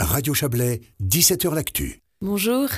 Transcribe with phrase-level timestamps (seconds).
[0.00, 2.00] Radio Chablais, 17h L'Actu.
[2.20, 2.68] Bonjour.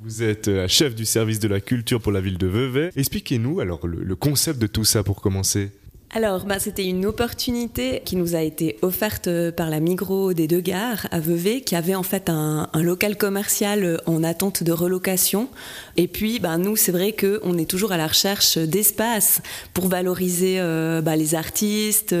[0.00, 2.90] Vous êtes euh, chef du service de la culture pour la ville de Vevey.
[2.94, 5.70] Expliquez-nous alors le, le concept de tout ça pour commencer.
[6.14, 10.46] Alors, bah, c'était une opportunité qui nous a été offerte euh, par la Migros des
[10.46, 14.72] Deux Gares à Vevey, qui avait en fait un, local commercial euh, en attente de
[14.72, 15.50] relocation.
[15.98, 19.42] Et puis, bah, nous, c'est vrai qu'on est toujours à la recherche d'espace
[19.74, 22.14] pour valoriser euh, bah, les artistes,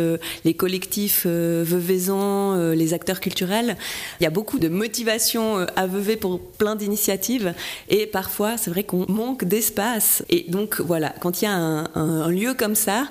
[0.44, 3.78] les collectifs euh, les acteurs culturels.
[4.20, 7.54] Il y a beaucoup de motivation à Vevey pour plein d'initiatives.
[7.88, 10.22] Et parfois, c'est vrai qu'on manque d'espace.
[10.28, 13.08] Et donc, voilà, quand il y a un lieu comme ça,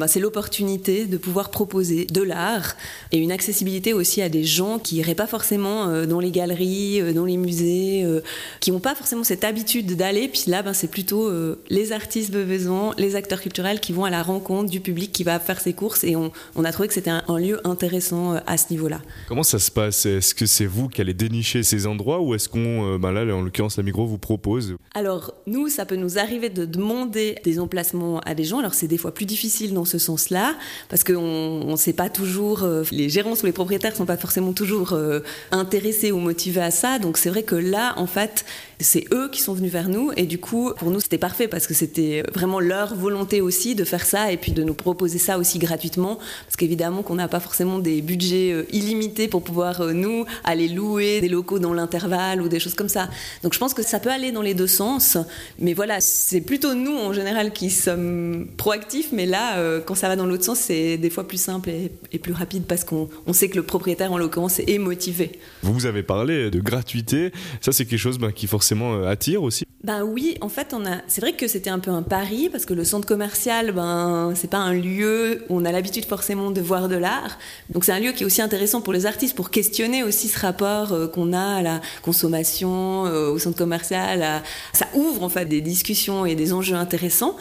[0.00, 2.74] bah, c'est l'opportunité de pouvoir proposer de l'art
[3.12, 7.02] et une accessibilité aussi à des gens qui iraient pas forcément euh, dans les galeries,
[7.02, 8.22] euh, dans les musées, euh,
[8.60, 10.28] qui n'ont pas forcément cette habitude d'aller.
[10.28, 11.30] Puis là, ben, c'est plutôt
[11.68, 15.38] les artistes bevezans, les acteurs culturels qui vont à la rencontre du public qui va
[15.38, 16.02] faire ses courses.
[16.02, 19.02] Et on, on a trouvé que c'était un, un, lieu intéressant à ce niveau-là.
[19.28, 20.06] Comment ça se passe?
[20.06, 23.42] Est-ce que c'est vous qui allez dénicher ces endroits ou est-ce qu'on, ben là, en
[23.42, 24.76] l'occurrence, la Migros vous propose?
[24.94, 28.60] Alors, nous, ça peut nous arriver de demander des emplacements à des gens.
[28.60, 30.54] Alors, c'est des fois plus difficile dans ce sens-là
[30.88, 34.52] parce qu'on ne sait pas toujours, euh, les gérants ou les propriétaires sont pas forcément
[34.52, 36.98] toujours euh, intéressés ou motivés à ça.
[36.98, 38.44] Donc c'est vrai que là, en fait,
[38.78, 41.66] c'est eux qui sont venus vers nous et du coup, pour nous, c'était parfait parce
[41.66, 45.38] que c'était vraiment leur volonté aussi de faire ça et puis de nous proposer ça
[45.38, 50.24] aussi gratuitement parce qu'évidemment qu'on n'a pas forcément des budgets euh, illimités pour pouvoir nous
[50.44, 53.08] aller louer des locaux dans l'intervalle ou des choses comme ça.
[53.42, 55.18] Donc je pense que ça peut aller dans les deux sens,
[55.58, 60.16] mais voilà, c'est plutôt nous en général qui sommes proactifs, mais là, quand ça va
[60.16, 63.32] dans l'autre sens, c'est des fois plus simple et, et plus rapide parce qu'on on
[63.32, 65.38] sait que le propriétaire en l'occurrence est motivé.
[65.62, 69.64] Vous avez parlé de gratuité, ça c'est quelque chose ben, qui forcément euh, attire aussi
[69.84, 70.98] Ben oui, en fait, on a.
[71.08, 74.50] C'est vrai que c'était un peu un pari parce que le centre commercial, ben c'est
[74.50, 77.38] pas un lieu où on a l'habitude forcément de voir de l'art.
[77.70, 80.38] Donc c'est un lieu qui est aussi intéressant pour les artistes pour questionner aussi ce
[80.38, 84.22] rapport euh, qu'on a à la consommation, euh, au centre commercial.
[84.22, 84.42] À...
[84.72, 87.36] Ça ouvre en fait des discussions et des enjeux intéressants.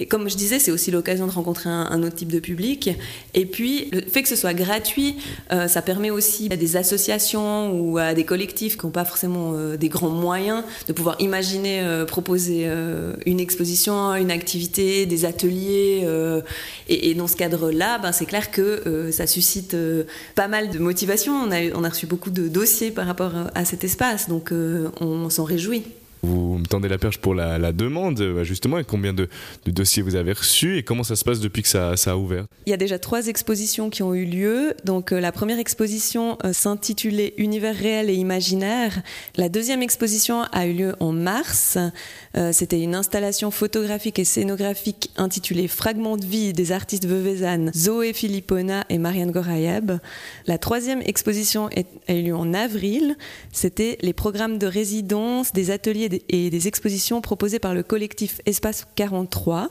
[0.00, 2.90] Et comme je disais, c'est aussi l'occasion de rencontrer un, autre type de public.
[3.34, 5.16] Et puis, le fait que ce soit gratuit,
[5.52, 9.54] euh, ça permet aussi à des associations ou à des collectifs qui n'ont pas forcément
[9.54, 12.68] euh, des grands moyens de pouvoir imaginer euh, proposer
[13.26, 16.06] une exposition, une activité, des ateliers.
[16.88, 19.76] et, dans ce cadre-là, ben, c'est clair que ça suscite
[20.34, 21.32] pas mal de motivation.
[21.34, 25.30] On a, on a reçu beaucoup de dossiers par rapport à cet espace, donc on
[25.30, 25.84] s'en réjouit.
[26.22, 29.28] Vous me tendez la perche pour la, demande, euh, justement, et combien de,
[29.66, 32.70] dossiers vous avez reçus et comment ça se passe depuis que ça, a ouvert Il
[32.70, 34.74] y a déjà trois expositions qui ont eu lieu.
[34.84, 39.02] Donc euh, la première exposition euh, s'intitulait Univers réel et imaginaire.
[39.36, 41.78] La deuxième exposition a eu lieu en mars.
[42.52, 48.84] C'était une installation photographique et scénographique intitulée Fragments de vie des artistes veuvezannes Zoé Filippona
[48.88, 49.92] et Marianne Gorayeb.
[50.46, 51.68] La troisième exposition
[52.08, 53.16] a eu lieu en avril.
[53.52, 58.86] C'était les programmes de résidence, des ateliers et des expositions proposées par le collectif Espace
[58.96, 59.70] 43.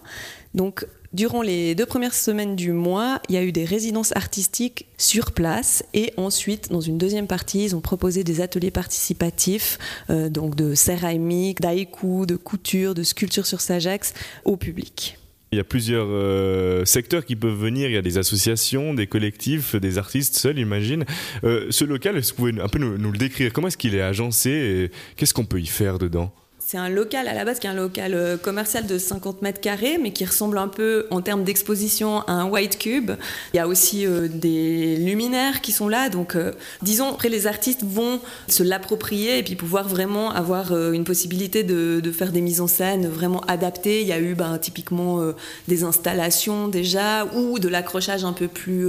[0.53, 4.87] Donc, durant les deux premières semaines du mois, il y a eu des résidences artistiques
[4.97, 9.77] sur place et ensuite, dans une deuxième partie, ils ont proposé des ateliers participatifs,
[10.09, 14.13] euh, donc de céramique, d'haïku, de couture, de sculpture sur Sajax
[14.45, 15.17] au public.
[15.51, 17.89] Il y a plusieurs euh, secteurs qui peuvent venir.
[17.89, 21.05] Il y a des associations, des collectifs, des artistes seuls, imagine.
[21.43, 23.53] Euh, ce local, est-ce que vous pouvez un peu nous, nous le décrire?
[23.53, 26.33] Comment est-ce qu'il est agencé et qu'est-ce qu'on peut y faire dedans?
[26.69, 29.61] C'est un local à la base qui est un local euh, commercial de 50 mètres
[29.61, 33.11] carrés, mais qui ressemble un peu en termes d'exposition à un white cube.
[33.53, 36.51] Il y a aussi euh, des luminaires qui sont là, donc euh,
[36.81, 38.19] disons après les artistes vont
[38.49, 43.07] se l'approprier et puis pouvoir vraiment avoir une possibilité de, faire des mises en scène
[43.07, 44.01] vraiment adaptées.
[44.01, 45.21] Il y a eu ben, typiquement
[45.69, 48.87] des installations déjà ou de l'accrochage un peu plus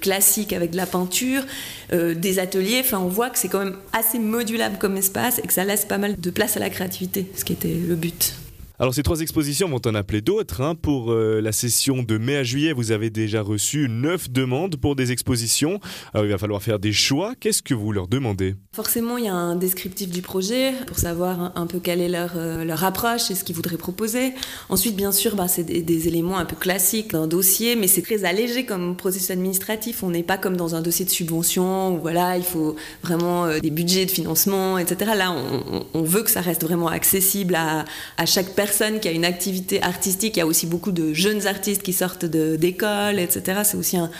[0.00, 1.42] classique avec de la peinture,
[1.92, 2.80] des ateliers.
[2.80, 5.84] Enfin, on voit que c'est quand même assez modulable comme espace et que ça laisse
[5.84, 8.34] pas mal de place à la créativité ce qui était le but.
[8.80, 10.62] Alors ces trois expositions vont en appeler d'autres.
[10.62, 10.74] Hein.
[10.74, 14.96] Pour euh, la session de mai à juillet, vous avez déjà reçu neuf demandes pour
[14.96, 15.80] des expositions.
[16.14, 17.34] Alors il va falloir faire des choix.
[17.38, 18.54] Qu'est-ce que vous leur demandez?
[18.74, 22.30] Forcément, il y a un descriptif du projet pour savoir un peu quelle est leur,
[22.36, 24.32] euh, leur approche et ce qu'ils voudraient proposer.
[24.70, 28.24] Ensuite, bien sûr, bah, c'est des, éléments un peu classiques d'un dossier, mais c'est très
[28.24, 30.02] allégé comme processus administratif.
[30.02, 33.58] On n'est pas comme dans un dossier de subvention où voilà, il faut vraiment euh,
[33.58, 35.10] des budgets de financement, etc.
[35.14, 37.84] Là, on, on, veut que ça reste vraiment accessible à,
[38.16, 38.69] à chaque personne
[39.00, 40.36] qui a une activité artistique.
[40.36, 43.60] Il y a aussi beaucoup de jeunes artistes qui sortent d'école, etc.
[43.64, 44.10] C'est aussi un,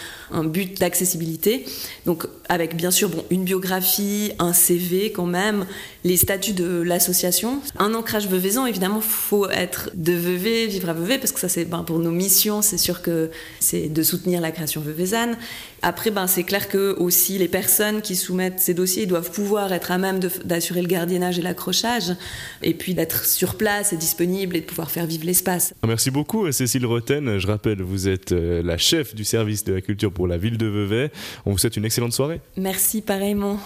[0.44, 1.64] but d'accessibilité.
[2.06, 5.66] Donc, avec bien sûr bon, une biographie, un CV quand même,
[6.04, 7.60] les statuts de l'association.
[7.78, 11.64] Un ancrage veuvezan, évidemment, faut être de Vevey, vivre à Vevey, parce que ça, c'est
[11.64, 15.36] ben, pour nos missions, c'est sûr que c'est de soutenir la création veuvezane.
[15.82, 19.90] Après, ben, c'est clair que aussi les personnes qui soumettent ces dossiers doivent pouvoir être
[19.90, 22.12] à même d'assurer le gardiennage et l'accrochage,
[22.62, 25.74] et puis d'être sur place et disponible et de pouvoir faire vivre l'espace.
[25.82, 27.38] Ah, merci beaucoup, Cécile Roten.
[27.38, 30.58] Je rappelle, vous êtes euh, la chef du service de la culture pour la ville
[30.58, 31.10] de Vevey.
[31.46, 32.40] On vous souhaite une excellente soirée.
[32.56, 33.58] Merci pareillement.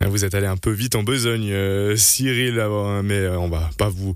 [0.00, 2.54] Ah, vous êtes allé un peu vite en besogne, euh, Cyril,
[3.04, 4.14] mais euh, on va pas vous,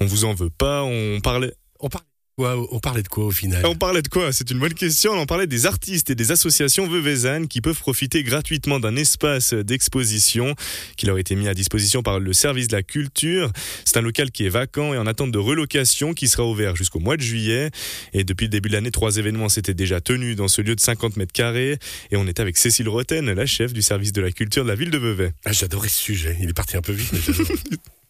[0.00, 0.82] on vous en veut pas.
[0.82, 2.06] On parlait, on parlait
[2.38, 4.32] on parlait de quoi au final On parlait de quoi?
[4.32, 5.12] C'est une bonne question.
[5.12, 10.54] On parlait des artistes et des associations veuvezannes qui peuvent profiter gratuitement d'un espace d'exposition
[10.96, 13.52] qui leur a été mis à disposition par le service de la culture.
[13.84, 17.00] C'est un local qui est vacant et en attente de relocation qui sera ouvert jusqu'au
[17.00, 17.70] mois de juillet.
[18.12, 20.80] Et depuis le début de l'année, trois événements s'étaient déjà tenus dans ce lieu de
[20.80, 21.78] 50 mètres carrés.
[22.10, 24.74] Et on était avec Cécile Roten, la chef du service de la culture de la
[24.74, 25.32] ville de Vevey.
[25.44, 26.36] Ah, j'adorais ce sujet.
[26.40, 27.54] Il est parti un peu vite, mais